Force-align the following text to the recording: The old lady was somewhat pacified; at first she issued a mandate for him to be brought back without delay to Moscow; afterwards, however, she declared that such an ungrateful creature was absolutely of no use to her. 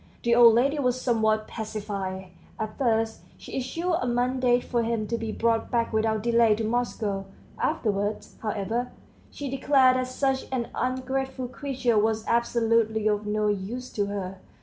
The 0.23 0.33
old 0.33 0.55
lady 0.55 0.79
was 0.79 0.99
somewhat 0.99 1.47
pacified; 1.47 2.31
at 2.57 2.75
first 2.79 3.19
she 3.37 3.55
issued 3.57 3.93
a 4.01 4.07
mandate 4.07 4.63
for 4.63 4.81
him 4.81 5.05
to 5.05 5.15
be 5.15 5.31
brought 5.31 5.69
back 5.69 5.93
without 5.93 6.23
delay 6.23 6.55
to 6.55 6.63
Moscow; 6.63 7.25
afterwards, 7.59 8.35
however, 8.41 8.91
she 9.29 9.47
declared 9.47 9.97
that 9.97 10.07
such 10.07 10.47
an 10.51 10.69
ungrateful 10.73 11.47
creature 11.47 11.99
was 11.99 12.25
absolutely 12.25 13.07
of 13.07 13.27
no 13.27 13.47
use 13.47 13.91
to 13.91 14.07
her. 14.07 14.39